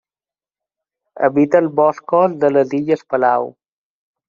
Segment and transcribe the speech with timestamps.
[1.27, 3.49] Habita els boscos de les illes Palau.